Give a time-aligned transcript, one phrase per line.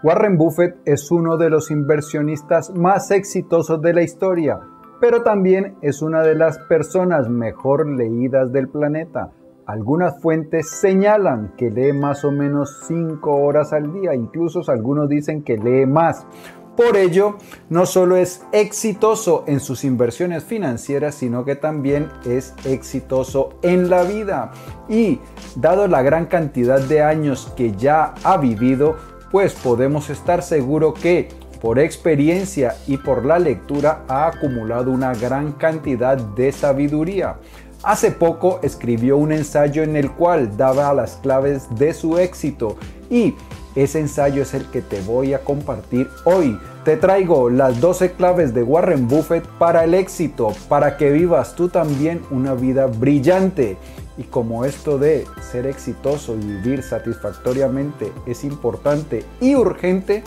[0.00, 4.60] Warren Buffett es uno de los inversionistas más exitosos de la historia,
[5.00, 9.32] pero también es una de las personas mejor leídas del planeta.
[9.66, 15.42] Algunas fuentes señalan que lee más o menos 5 horas al día, incluso algunos dicen
[15.42, 16.28] que lee más.
[16.76, 17.34] Por ello,
[17.68, 24.04] no solo es exitoso en sus inversiones financieras, sino que también es exitoso en la
[24.04, 24.52] vida.
[24.88, 25.18] Y
[25.56, 28.94] dado la gran cantidad de años que ya ha vivido,
[29.30, 31.28] pues podemos estar seguros que
[31.60, 37.36] por experiencia y por la lectura ha acumulado una gran cantidad de sabiduría.
[37.82, 42.76] Hace poco escribió un ensayo en el cual daba las claves de su éxito
[43.08, 43.34] y
[43.74, 46.58] ese ensayo es el que te voy a compartir hoy.
[46.84, 51.68] Te traigo las 12 claves de Warren Buffett para el éxito, para que vivas tú
[51.68, 53.76] también una vida brillante.
[54.18, 60.24] Y como esto de ser exitoso y vivir satisfactoriamente es importante y urgente,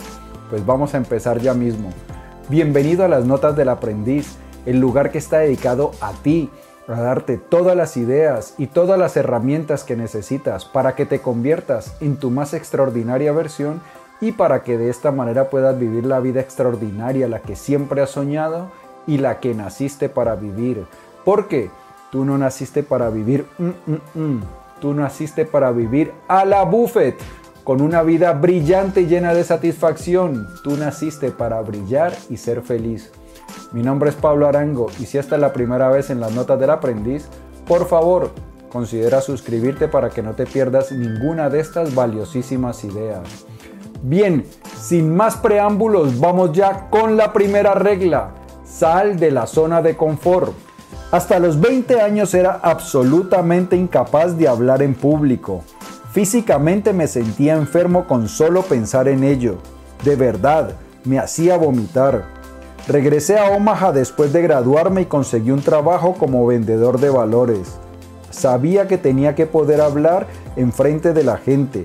[0.48, 1.90] pues vamos a empezar ya mismo.
[2.48, 6.48] Bienvenido a las Notas del Aprendiz, el lugar que está dedicado a ti,
[6.88, 11.94] a darte todas las ideas y todas las herramientas que necesitas para que te conviertas
[12.00, 13.82] en tu más extraordinaria versión
[14.22, 18.10] y para que de esta manera puedas vivir la vida extraordinaria, la que siempre has
[18.10, 18.70] soñado
[19.06, 20.86] y la que naciste para vivir.
[21.24, 21.70] Porque
[22.12, 24.42] tú no naciste para vivir, mm, mm, mm.
[24.80, 27.16] tú naciste para vivir a la buffet,
[27.64, 30.46] con una vida brillante y llena de satisfacción.
[30.62, 33.10] Tú naciste para brillar y ser feliz.
[33.72, 36.60] Mi nombre es Pablo Arango y si esta es la primera vez en las notas
[36.60, 37.28] del aprendiz,
[37.66, 38.30] por favor,
[38.70, 43.46] considera suscribirte para que no te pierdas ninguna de estas valiosísimas ideas.
[44.02, 44.44] Bien,
[44.78, 48.34] sin más preámbulos, vamos ya con la primera regla.
[48.64, 50.52] Sal de la zona de confort.
[51.12, 55.62] Hasta los 20 años era absolutamente incapaz de hablar en público.
[56.10, 59.58] Físicamente me sentía enfermo con solo pensar en ello.
[60.04, 60.70] De verdad,
[61.04, 62.24] me hacía vomitar.
[62.88, 67.76] Regresé a Omaha después de graduarme y conseguí un trabajo como vendedor de valores.
[68.30, 71.84] Sabía que tenía que poder hablar en frente de la gente.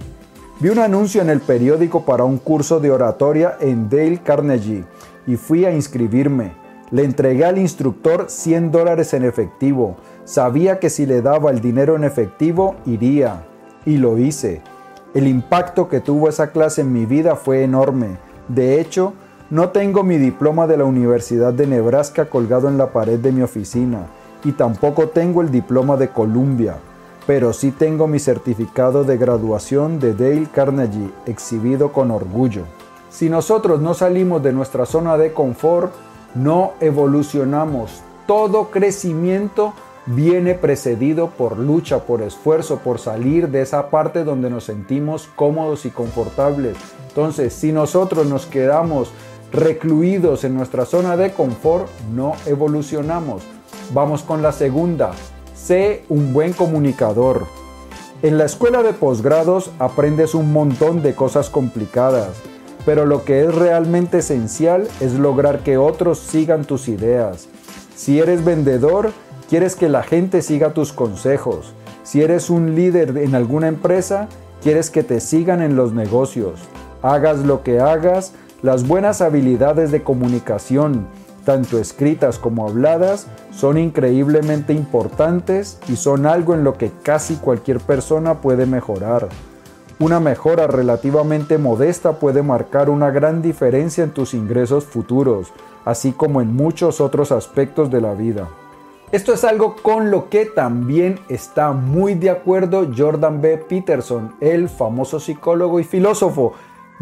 [0.62, 4.86] Vi un anuncio en el periódico para un curso de oratoria en Dale Carnegie
[5.28, 6.67] y fui a inscribirme.
[6.90, 9.98] Le entregué al instructor 100 dólares en efectivo.
[10.24, 13.46] Sabía que si le daba el dinero en efectivo, iría.
[13.86, 14.62] Y lo hice.
[15.14, 18.18] El impacto que tuvo esa clase en mi vida fue enorme.
[18.48, 19.14] De hecho,
[19.50, 23.42] no tengo mi diploma de la Universidad de Nebraska colgado en la pared de mi
[23.42, 24.08] oficina
[24.44, 26.76] y tampoco tengo el diploma de Columbia,
[27.26, 32.64] pero sí tengo mi certificado de graduación de Dale Carnegie exhibido con orgullo.
[33.10, 35.94] Si nosotros no salimos de nuestra zona de confort,
[36.38, 38.02] no evolucionamos.
[38.26, 39.74] Todo crecimiento
[40.06, 45.86] viene precedido por lucha, por esfuerzo, por salir de esa parte donde nos sentimos cómodos
[45.86, 46.78] y confortables.
[47.10, 49.12] Entonces, si nosotros nos quedamos
[49.52, 53.44] recluidos en nuestra zona de confort, no evolucionamos.
[53.94, 55.12] Vamos con la segunda.
[55.56, 57.46] Sé un buen comunicador.
[58.22, 62.30] En la escuela de posgrados aprendes un montón de cosas complicadas,
[62.88, 67.50] pero lo que es realmente esencial es lograr que otros sigan tus ideas.
[67.98, 69.12] Si eres vendedor,
[69.50, 71.74] quieres que la gente siga tus consejos.
[72.04, 74.30] Si eres un líder en alguna empresa,
[74.64, 76.62] quieres que te sigan en los negocios.
[77.02, 78.32] Hagas lo que hagas,
[78.62, 81.08] las buenas habilidades de comunicación,
[81.44, 87.82] tanto escritas como habladas, son increíblemente importantes y son algo en lo que casi cualquier
[87.82, 89.28] persona puede mejorar.
[90.00, 95.52] Una mejora relativamente modesta puede marcar una gran diferencia en tus ingresos futuros,
[95.86, 98.48] así como en muchos otros aspectos de la vida.
[99.12, 103.58] Esto es algo con lo que también está muy de acuerdo Jordan B.
[103.58, 106.54] Peterson, el famoso psicólogo y filósofo,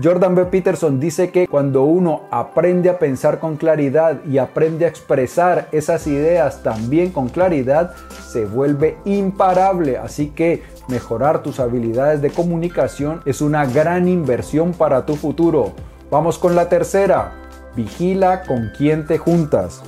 [0.03, 0.45] Jordan B.
[0.47, 6.05] Peterson dice que cuando uno aprende a pensar con claridad y aprende a expresar esas
[6.05, 7.93] ideas también con claridad,
[8.27, 9.97] se vuelve imparable.
[9.97, 15.71] Así que mejorar tus habilidades de comunicación es una gran inversión para tu futuro.
[16.11, 17.31] Vamos con la tercera.
[17.73, 19.81] Vigila con quién te juntas.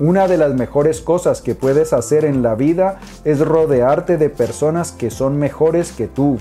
[0.00, 4.92] Una de las mejores cosas que puedes hacer en la vida es rodearte de personas
[4.92, 6.38] que son mejores que tú,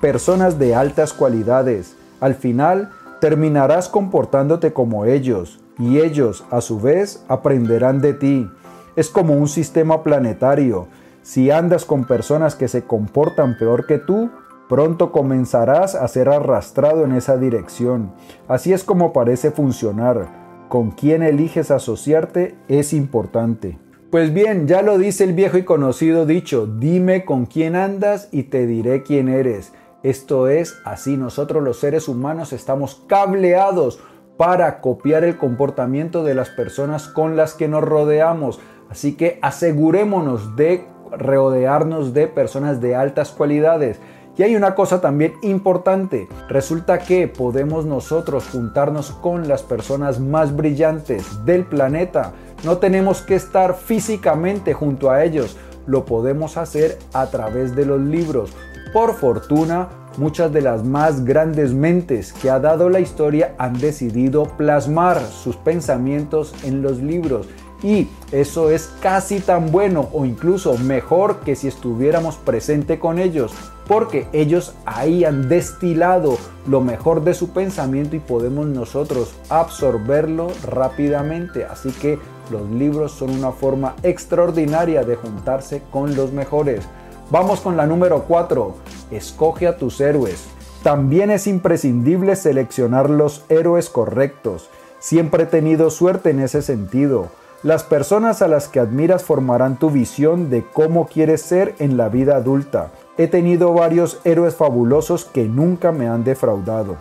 [0.00, 7.24] personas de altas cualidades al final terminarás comportándote como ellos y ellos a su vez
[7.28, 8.50] aprenderán de ti.
[8.96, 10.88] Es como un sistema planetario.
[11.22, 14.30] Si andas con personas que se comportan peor que tú,
[14.68, 18.12] pronto comenzarás a ser arrastrado en esa dirección.
[18.48, 20.28] Así es como parece funcionar.
[20.68, 23.78] Con quién eliges asociarte es importante.
[24.10, 28.44] Pues bien, ya lo dice el viejo y conocido dicho, dime con quién andas y
[28.44, 29.72] te diré quién eres.
[30.02, 33.98] Esto es, así nosotros los seres humanos estamos cableados
[34.36, 38.60] para copiar el comportamiento de las personas con las que nos rodeamos.
[38.88, 43.98] Así que asegurémonos de rodearnos de personas de altas cualidades.
[44.36, 46.28] Y hay una cosa también importante.
[46.48, 52.34] Resulta que podemos nosotros juntarnos con las personas más brillantes del planeta.
[52.62, 55.56] No tenemos que estar físicamente junto a ellos.
[55.86, 58.52] Lo podemos hacer a través de los libros.
[58.92, 64.44] Por fortuna, muchas de las más grandes mentes que ha dado la historia han decidido
[64.56, 67.46] plasmar sus pensamientos en los libros
[67.82, 73.52] y eso es casi tan bueno o incluso mejor que si estuviéramos presente con ellos,
[73.86, 81.64] porque ellos ahí han destilado lo mejor de su pensamiento y podemos nosotros absorberlo rápidamente.
[81.66, 82.18] Así que
[82.50, 86.84] los libros son una forma extraordinaria de juntarse con los mejores.
[87.30, 88.74] Vamos con la número 4.
[89.10, 90.46] Escoge a tus héroes.
[90.82, 94.70] También es imprescindible seleccionar los héroes correctos.
[94.98, 97.28] Siempre he tenido suerte en ese sentido.
[97.62, 102.08] Las personas a las que admiras formarán tu visión de cómo quieres ser en la
[102.08, 102.92] vida adulta.
[103.18, 106.96] He tenido varios héroes fabulosos que nunca me han defraudado.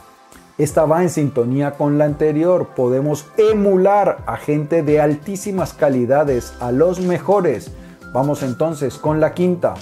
[0.57, 2.67] Esta va en sintonía con la anterior.
[2.75, 7.71] Podemos emular a gente de altísimas calidades, a los mejores.
[8.11, 9.75] Vamos entonces con la quinta.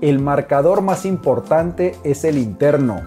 [0.00, 3.02] El marcador más importante es el interno.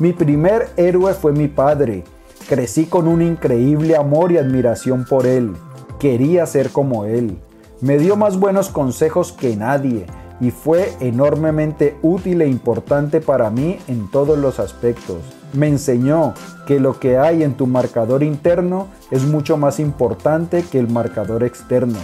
[0.00, 2.02] Mi primer héroe fue mi padre.
[2.48, 5.52] Crecí con un increíble amor y admiración por él.
[6.00, 7.38] Quería ser como él.
[7.80, 10.06] Me dio más buenos consejos que nadie
[10.40, 15.18] y fue enormemente útil e importante para mí en todos los aspectos.
[15.52, 16.34] Me enseñó
[16.66, 21.44] que lo que hay en tu marcador interno es mucho más importante que el marcador
[21.44, 22.00] externo.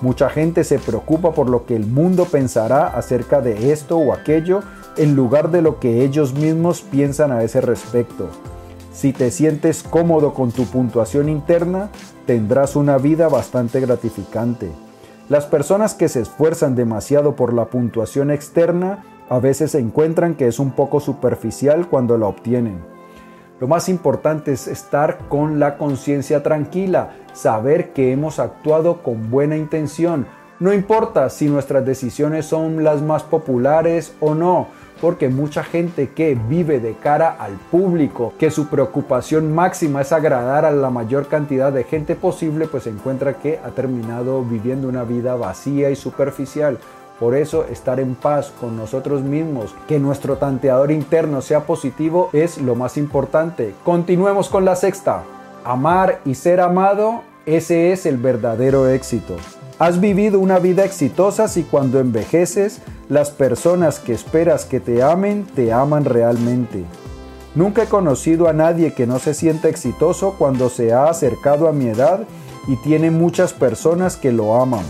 [0.00, 4.60] Mucha gente se preocupa por lo que el mundo pensará acerca de esto o aquello
[4.96, 8.28] en lugar de lo que ellos mismos piensan a ese respecto.
[8.92, 11.90] Si te sientes cómodo con tu puntuación interna,
[12.26, 14.70] tendrás una vida bastante gratificante.
[15.28, 20.58] Las personas que se esfuerzan demasiado por la puntuación externa a veces encuentran que es
[20.58, 22.97] un poco superficial cuando la obtienen.
[23.60, 29.56] Lo más importante es estar con la conciencia tranquila, saber que hemos actuado con buena
[29.56, 30.26] intención.
[30.60, 34.68] No importa si nuestras decisiones son las más populares o no,
[35.00, 40.64] porque mucha gente que vive de cara al público, que su preocupación máxima es agradar
[40.64, 45.34] a la mayor cantidad de gente posible, pues encuentra que ha terminado viviendo una vida
[45.34, 46.78] vacía y superficial.
[47.18, 52.58] Por eso estar en paz con nosotros mismos, que nuestro tanteador interno sea positivo es
[52.58, 53.74] lo más importante.
[53.84, 55.24] Continuemos con la sexta.
[55.64, 59.36] Amar y ser amado, ese es el verdadero éxito.
[59.80, 65.46] Has vivido una vida exitosa si cuando envejeces las personas que esperas que te amen
[65.54, 66.84] te aman realmente.
[67.54, 71.72] Nunca he conocido a nadie que no se sienta exitoso cuando se ha acercado a
[71.72, 72.20] mi edad
[72.68, 74.84] y tiene muchas personas que lo aman.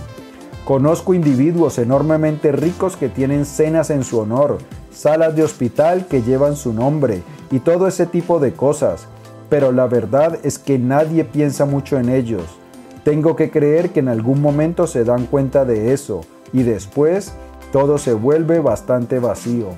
[0.68, 4.58] Conozco individuos enormemente ricos que tienen cenas en su honor,
[4.92, 9.06] salas de hospital que llevan su nombre y todo ese tipo de cosas,
[9.48, 12.42] pero la verdad es que nadie piensa mucho en ellos.
[13.02, 16.20] Tengo que creer que en algún momento se dan cuenta de eso
[16.52, 17.32] y después
[17.72, 19.68] todo se vuelve bastante vacío.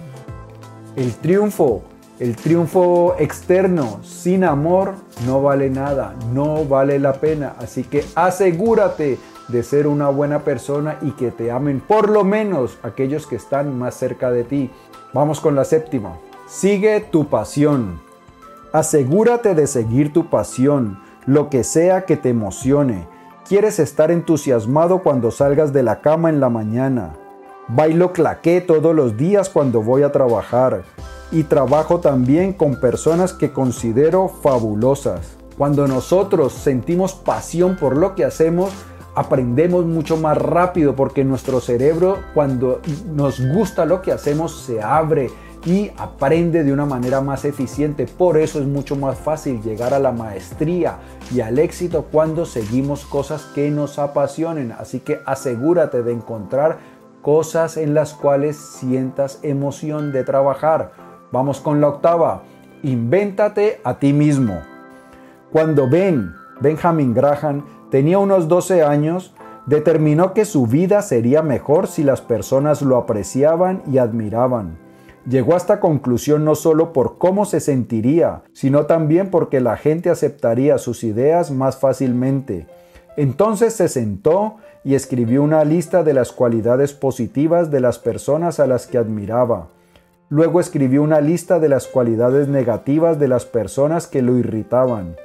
[0.96, 1.82] El triunfo,
[2.18, 4.94] el triunfo externo sin amor
[5.24, 7.54] no vale nada, no vale la pena.
[7.60, 9.20] Así que asegúrate
[9.50, 13.78] de ser una buena persona y que te amen por lo menos aquellos que están
[13.78, 14.70] más cerca de ti.
[15.12, 16.18] Vamos con la séptima.
[16.46, 18.00] Sigue tu pasión.
[18.72, 23.06] Asegúrate de seguir tu pasión, lo que sea que te emocione
[23.50, 27.16] Quieres estar entusiasmado cuando salgas de la cama en la mañana.
[27.66, 30.84] Bailo claqué todos los días cuando voy a trabajar.
[31.32, 35.36] Y trabajo también con personas que considero fabulosas.
[35.58, 38.70] Cuando nosotros sentimos pasión por lo que hacemos,
[39.14, 42.80] aprendemos mucho más rápido porque nuestro cerebro cuando
[43.12, 45.30] nos gusta lo que hacemos se abre
[45.64, 48.06] y aprende de una manera más eficiente.
[48.06, 50.98] Por eso es mucho más fácil llegar a la maestría
[51.34, 54.72] y al éxito cuando seguimos cosas que nos apasionen.
[54.72, 56.78] Así que asegúrate de encontrar
[57.22, 60.92] cosas en las cuales sientas emoción de trabajar.
[61.30, 62.42] Vamos con la octava.
[62.82, 64.62] Invéntate a ti mismo.
[65.52, 69.34] Cuando Ben, Benjamin Graham, tenía unos 12 años,
[69.66, 74.78] determinó que su vida sería mejor si las personas lo apreciaban y admiraban.
[75.28, 80.08] Llegó a esta conclusión no solo por cómo se sentiría, sino también porque la gente
[80.08, 82.66] aceptaría sus ideas más fácilmente.
[83.16, 88.66] Entonces se sentó y escribió una lista de las cualidades positivas de las personas a
[88.66, 89.68] las que admiraba.
[90.30, 95.16] Luego escribió una lista de las cualidades negativas de las personas que lo irritaban.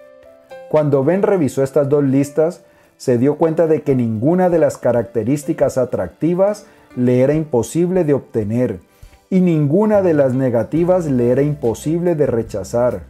[0.69, 2.63] Cuando Ben revisó estas dos listas,
[2.97, 8.79] se dio cuenta de que ninguna de las características atractivas le era imposible de obtener
[9.29, 13.01] y ninguna de las negativas le era imposible de rechazar.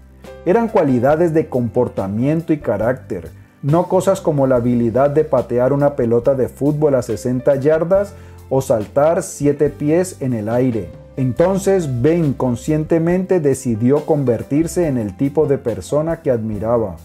[0.46, 3.30] Eran cualidades de comportamiento y carácter,
[3.62, 8.14] no cosas como la habilidad de patear una pelota de fútbol a 60 yardas
[8.50, 10.90] o saltar 7 pies en el aire.
[11.18, 16.98] Entonces Ben conscientemente decidió convertirse en el tipo de persona que admiraba.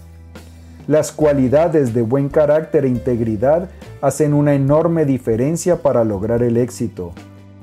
[0.86, 3.68] Las cualidades de buen carácter e integridad
[4.00, 7.12] hacen una enorme diferencia para lograr el éxito.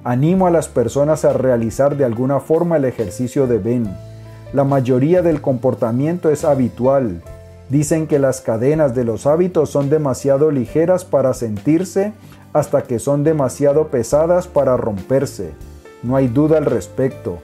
[0.04, 3.88] Animo a las personas a realizar de alguna forma el ejercicio de Ben.
[4.54, 7.22] La mayoría del comportamiento es habitual.
[7.70, 12.14] Dicen que las cadenas de los hábitos son demasiado ligeras para sentirse
[12.54, 15.52] hasta que son demasiado pesadas para romperse.
[16.04, 17.40] No hay duda al respecto.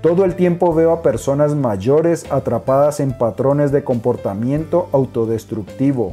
[0.00, 6.12] Todo el tiempo veo a personas mayores atrapadas en patrones de comportamiento autodestructivo.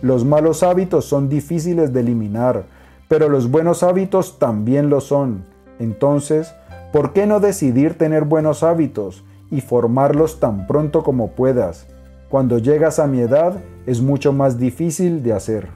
[0.00, 2.66] Los malos hábitos son difíciles de eliminar,
[3.08, 5.44] pero los buenos hábitos también lo son.
[5.80, 6.54] Entonces,
[6.92, 11.88] ¿por qué no decidir tener buenos hábitos y formarlos tan pronto como puedas?
[12.28, 13.54] Cuando llegas a mi edad
[13.86, 15.68] es mucho más difícil de hacer.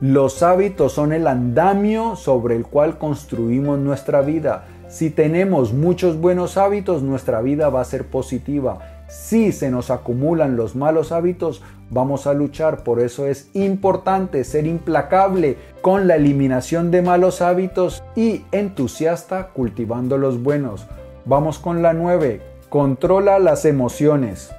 [0.00, 4.66] Los hábitos son el andamio sobre el cual construimos nuestra vida.
[4.92, 9.06] Si tenemos muchos buenos hábitos, nuestra vida va a ser positiva.
[9.08, 12.84] Si se nos acumulan los malos hábitos, vamos a luchar.
[12.84, 20.18] Por eso es importante ser implacable con la eliminación de malos hábitos y entusiasta cultivando
[20.18, 20.86] los buenos.
[21.24, 22.42] Vamos con la 9.
[22.68, 24.50] Controla las emociones.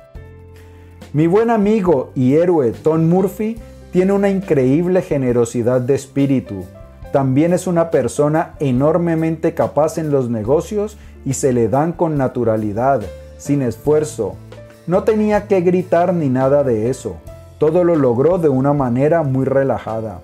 [1.13, 3.59] Mi buen amigo y héroe Tom Murphy
[3.91, 6.65] tiene una increíble generosidad de espíritu.
[7.13, 13.03] También es una persona enormemente capaz en los negocios y se le dan con naturalidad,
[13.37, 14.33] sin esfuerzo.
[14.87, 17.17] No tenía que gritar ni nada de eso.
[17.59, 20.23] Todo lo logró de una manera muy relajada.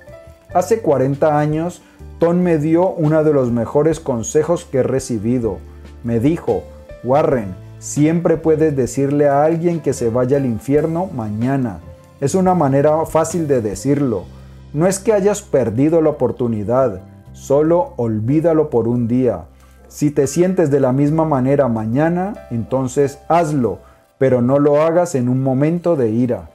[0.51, 1.83] Hace 40 años,
[2.17, 5.59] Tom me dio uno de los mejores consejos que he recibido.
[6.03, 6.63] Me dijo,
[7.03, 11.81] Warren, siempre puedes decirle a alguien que se vaya al infierno mañana.
[12.19, 14.38] Es una manera fácil de decirlo.
[14.71, 17.01] No es que hayas perdido la oportunidad,
[17.33, 19.45] solo olvídalo por un día.
[19.87, 23.79] Si te sientes de la misma manera mañana, entonces hazlo,
[24.19, 26.51] pero no lo hagas en un momento de ira.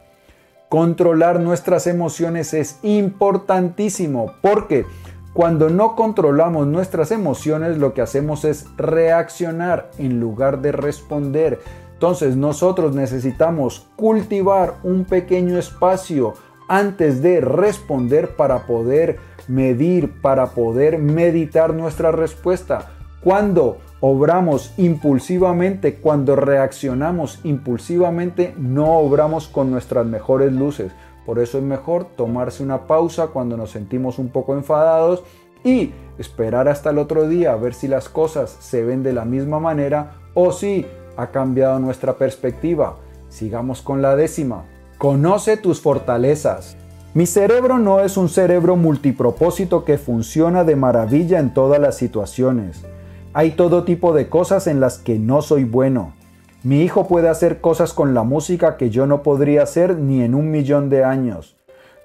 [0.68, 4.86] Controlar nuestras emociones es importantísimo porque
[5.32, 11.60] cuando no controlamos nuestras emociones lo que hacemos es reaccionar en lugar de responder.
[11.94, 16.34] Entonces nosotros necesitamos cultivar un pequeño espacio
[16.68, 19.18] antes de responder para poder
[19.48, 22.92] medir, para poder meditar nuestra respuesta.
[23.20, 30.92] Cuando obramos impulsivamente, cuando reaccionamos impulsivamente, no obramos con nuestras mejores luces.
[31.24, 35.24] Por eso es mejor tomarse una pausa cuando nos sentimos un poco enfadados
[35.64, 39.24] y esperar hasta el otro día a ver si las cosas se ven de la
[39.24, 40.84] misma manera o si
[41.16, 42.96] ha cambiado nuestra perspectiva.
[43.30, 44.66] Sigamos con la décima.
[44.98, 46.76] Conoce tus fortalezas.
[47.14, 52.84] Mi cerebro no es un cerebro multipropósito que funciona de maravilla en todas las situaciones.
[53.32, 56.14] Hay todo tipo de cosas en las que no soy bueno.
[56.62, 60.34] Mi hijo puede hacer cosas con la música que yo no podría hacer ni en
[60.34, 61.56] un millón de años.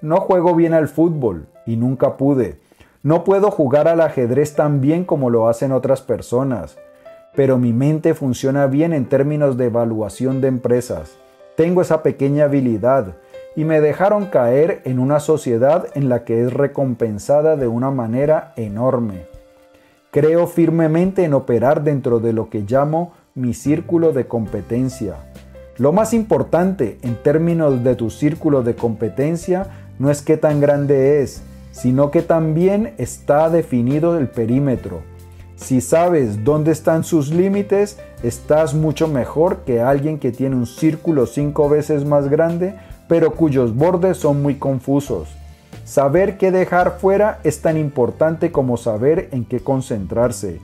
[0.02, 2.60] No juego bien al fútbol y nunca pude.
[3.02, 6.76] No puedo jugar al ajedrez tan bien como lo hacen otras personas
[7.34, 11.16] pero mi mente funciona bien en términos de evaluación de empresas.
[11.60, 13.16] Tengo esa pequeña habilidad
[13.54, 18.54] y me dejaron caer en una sociedad en la que es recompensada de una manera
[18.56, 19.26] enorme.
[20.10, 25.16] Creo firmemente en operar dentro de lo que llamo mi círculo de competencia.
[25.76, 29.66] Lo más importante en términos de tu círculo de competencia
[29.98, 35.02] no es qué tan grande es, sino que también está definido el perímetro.
[35.60, 41.26] Si sabes dónde están sus límites, estás mucho mejor que alguien que tiene un círculo
[41.26, 42.74] cinco veces más grande,
[43.08, 45.28] pero cuyos bordes son muy confusos.
[45.84, 50.60] Saber qué dejar fuera es tan importante como saber en qué concentrarse.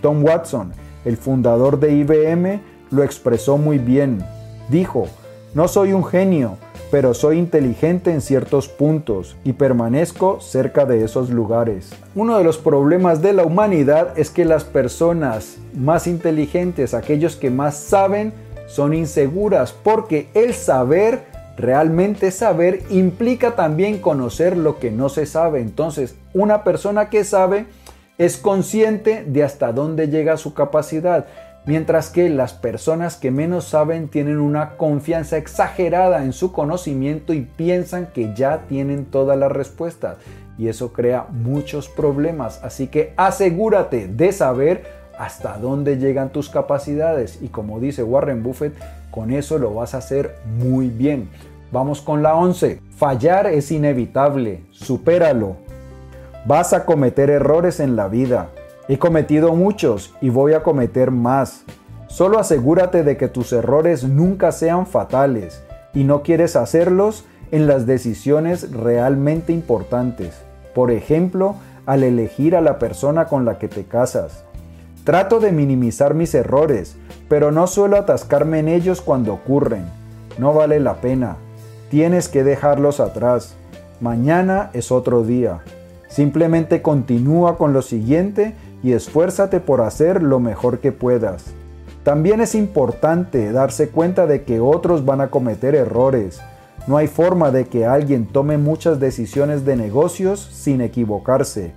[0.00, 0.72] Tom Watson,
[1.04, 2.60] el fundador de IBM,
[2.92, 4.24] lo expresó muy bien.
[4.70, 5.06] Dijo,
[5.54, 6.56] no soy un genio,
[6.90, 11.90] pero soy inteligente en ciertos puntos y permanezco cerca de esos lugares.
[12.14, 17.50] Uno de los problemas de la humanidad es que las personas más inteligentes, aquellos que
[17.50, 18.32] más saben,
[18.66, 21.24] son inseguras porque el saber,
[21.56, 25.60] realmente saber, implica también conocer lo que no se sabe.
[25.60, 27.66] Entonces, una persona que sabe
[28.18, 31.26] es consciente de hasta dónde llega su capacidad.
[31.66, 37.42] Mientras que las personas que menos saben tienen una confianza exagerada en su conocimiento y
[37.42, 40.16] piensan que ya tienen todas las respuestas.
[40.56, 44.84] Y eso crea muchos problemas, así que asegúrate de saber
[45.18, 48.74] hasta dónde llegan tus capacidades y como dice Warren Buffett,
[49.10, 51.28] con eso lo vas a hacer muy bien.
[51.72, 52.80] Vamos con la 11.
[52.96, 55.56] Fallar es inevitable, supéralo.
[56.46, 58.50] Vas a cometer errores en la vida.
[58.88, 61.64] He cometido muchos y voy a cometer más.
[62.06, 65.62] Solo asegúrate de que tus errores nunca sean fatales
[65.92, 70.40] y no quieres hacerlos en las decisiones realmente importantes.
[70.74, 74.44] Por ejemplo, al elegir a la persona con la que te casas.
[75.04, 76.96] Trato de minimizar mis errores,
[77.28, 79.84] pero no suelo atascarme en ellos cuando ocurren.
[80.38, 81.36] No vale la pena.
[81.90, 83.56] Tienes que dejarlos atrás.
[84.00, 85.60] Mañana es otro día.
[86.08, 88.54] Simplemente continúa con lo siguiente
[88.86, 91.46] y esfuérzate por hacer lo mejor que puedas.
[92.04, 96.40] También es importante darse cuenta de que otros van a cometer errores.
[96.86, 101.72] No hay forma de que alguien tome muchas decisiones de negocios sin equivocarse.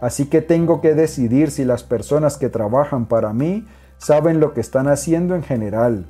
[0.00, 3.66] Así que tengo que decidir si las personas que trabajan para mí
[3.98, 6.06] saben lo que están haciendo en general.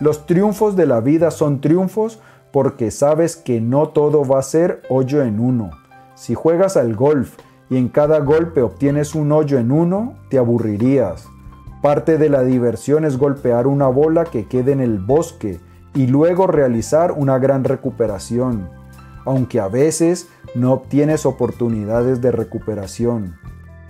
[0.00, 4.82] Los triunfos de la vida son triunfos porque sabes que no todo va a ser
[4.90, 5.70] hoyo en uno.
[6.14, 7.38] Si juegas al golf
[7.72, 11.26] y en cada golpe obtienes un hoyo en uno, te aburrirías.
[11.82, 15.58] Parte de la diversión es golpear una bola que quede en el bosque
[15.92, 18.68] y luego realizar una gran recuperación
[19.24, 23.36] aunque a veces no obtienes oportunidades de recuperación.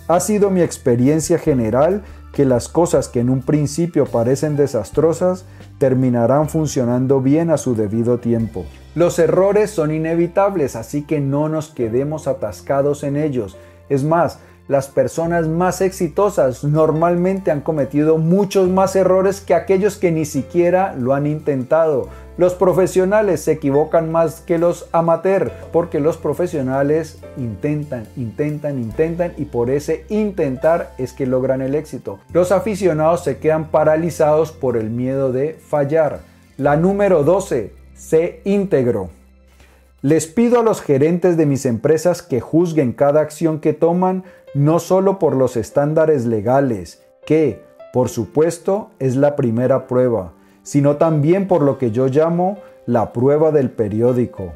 [0.08, 5.44] Ha sido mi experiencia general que las cosas que en un principio parecen desastrosas
[5.78, 8.64] terminarán funcionando bien a su debido tiempo.
[8.94, 13.56] Los errores son inevitables, así que no nos quedemos atascados en ellos.
[13.88, 20.12] Es más, las personas más exitosas normalmente han cometido muchos más errores que aquellos que
[20.12, 22.08] ni siquiera lo han intentado.
[22.38, 29.46] Los profesionales se equivocan más que los amateurs porque los profesionales intentan, intentan, intentan y
[29.46, 32.20] por ese intentar es que logran el éxito.
[32.32, 36.20] Los aficionados se quedan paralizados por el miedo de fallar.
[36.56, 39.10] La número 12, sé íntegro.
[40.02, 44.80] Les pido a los gerentes de mis empresas que juzguen cada acción que toman no
[44.80, 47.62] solo por los estándares legales, que,
[47.92, 50.32] por supuesto, es la primera prueba,
[50.64, 54.54] sino también por lo que yo llamo la prueba del periódico.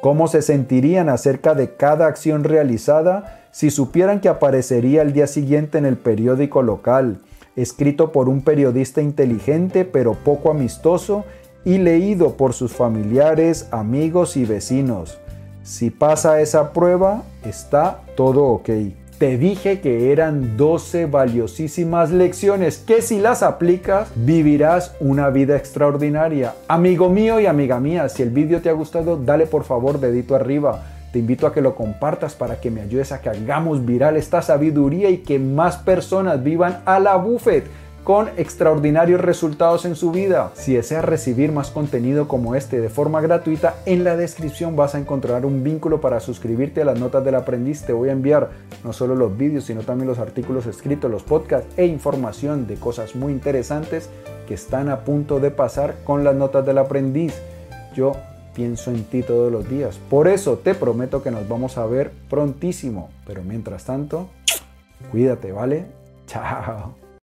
[0.00, 5.76] ¿Cómo se sentirían acerca de cada acción realizada si supieran que aparecería el día siguiente
[5.76, 7.18] en el periódico local,
[7.56, 11.24] escrito por un periodista inteligente pero poco amistoso
[11.64, 15.18] y leído por sus familiares, amigos y vecinos?
[15.62, 18.70] Si pasa esa prueba, está todo ok.
[19.18, 26.54] Te dije que eran 12 valiosísimas lecciones que si las aplicas vivirás una vida extraordinaria.
[26.68, 30.34] Amigo mío y amiga mía, si el vídeo te ha gustado, dale por favor dedito
[30.34, 30.82] arriba.
[31.12, 34.42] Te invito a que lo compartas para que me ayudes a que hagamos viral esta
[34.42, 37.64] sabiduría y que más personas vivan a la buffet
[38.04, 40.52] con extraordinarios resultados en su vida.
[40.54, 44.98] Si deseas recibir más contenido como este de forma gratuita, en la descripción vas a
[44.98, 47.82] encontrar un vínculo para suscribirte a las notas del aprendiz.
[47.82, 48.50] Te voy a enviar
[48.84, 53.16] no solo los vídeos, sino también los artículos escritos, los podcasts e información de cosas
[53.16, 54.10] muy interesantes
[54.46, 57.34] que están a punto de pasar con las notas del aprendiz.
[57.94, 58.12] Yo
[58.54, 59.98] pienso en ti todos los días.
[60.10, 63.10] Por eso te prometo que nos vamos a ver prontísimo.
[63.26, 64.28] Pero mientras tanto,
[65.10, 65.86] cuídate, ¿vale?
[66.26, 67.03] Chao.